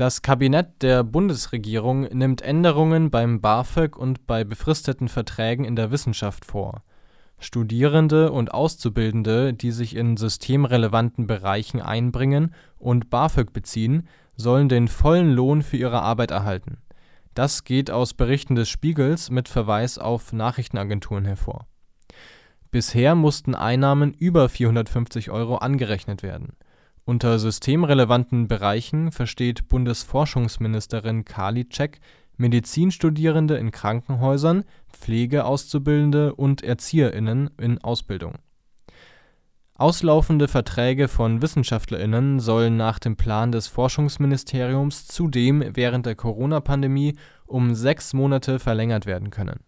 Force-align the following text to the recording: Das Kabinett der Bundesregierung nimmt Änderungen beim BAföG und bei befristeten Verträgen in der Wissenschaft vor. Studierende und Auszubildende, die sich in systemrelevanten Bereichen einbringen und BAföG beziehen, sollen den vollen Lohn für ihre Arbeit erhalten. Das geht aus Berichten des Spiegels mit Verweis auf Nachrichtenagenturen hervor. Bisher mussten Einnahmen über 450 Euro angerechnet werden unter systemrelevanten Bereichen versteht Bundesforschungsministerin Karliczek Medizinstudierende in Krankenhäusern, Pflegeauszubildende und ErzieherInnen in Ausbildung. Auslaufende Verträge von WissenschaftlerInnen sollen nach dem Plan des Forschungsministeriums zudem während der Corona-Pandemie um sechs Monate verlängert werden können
Das 0.00 0.22
Kabinett 0.22 0.80
der 0.80 1.04
Bundesregierung 1.04 2.04
nimmt 2.04 2.40
Änderungen 2.40 3.10
beim 3.10 3.42
BAföG 3.42 3.98
und 3.98 4.26
bei 4.26 4.44
befristeten 4.44 5.08
Verträgen 5.08 5.66
in 5.66 5.76
der 5.76 5.90
Wissenschaft 5.90 6.46
vor. 6.46 6.84
Studierende 7.38 8.32
und 8.32 8.54
Auszubildende, 8.54 9.52
die 9.52 9.72
sich 9.72 9.94
in 9.94 10.16
systemrelevanten 10.16 11.26
Bereichen 11.26 11.82
einbringen 11.82 12.54
und 12.78 13.10
BAföG 13.10 13.52
beziehen, 13.52 14.08
sollen 14.36 14.70
den 14.70 14.88
vollen 14.88 15.32
Lohn 15.32 15.60
für 15.60 15.76
ihre 15.76 16.00
Arbeit 16.00 16.30
erhalten. 16.30 16.78
Das 17.34 17.64
geht 17.64 17.90
aus 17.90 18.14
Berichten 18.14 18.54
des 18.54 18.70
Spiegels 18.70 19.28
mit 19.28 19.50
Verweis 19.50 19.98
auf 19.98 20.32
Nachrichtenagenturen 20.32 21.26
hervor. 21.26 21.66
Bisher 22.70 23.14
mussten 23.14 23.54
Einnahmen 23.54 24.14
über 24.14 24.48
450 24.48 25.30
Euro 25.30 25.56
angerechnet 25.56 26.22
werden 26.22 26.56
unter 27.04 27.38
systemrelevanten 27.38 28.48
Bereichen 28.48 29.12
versteht 29.12 29.68
Bundesforschungsministerin 29.68 31.24
Karliczek 31.24 32.00
Medizinstudierende 32.36 33.58
in 33.58 33.70
Krankenhäusern, 33.70 34.64
Pflegeauszubildende 34.92 36.34
und 36.34 36.62
ErzieherInnen 36.62 37.50
in 37.58 37.78
Ausbildung. 37.78 38.34
Auslaufende 39.74 40.48
Verträge 40.48 41.08
von 41.08 41.42
WissenschaftlerInnen 41.42 42.40
sollen 42.40 42.76
nach 42.76 42.98
dem 42.98 43.16
Plan 43.16 43.52
des 43.52 43.66
Forschungsministeriums 43.66 45.06
zudem 45.06 45.64
während 45.74 46.06
der 46.06 46.14
Corona-Pandemie 46.14 47.16
um 47.46 47.74
sechs 47.74 48.14
Monate 48.14 48.58
verlängert 48.58 49.06
werden 49.06 49.30
können 49.30 49.60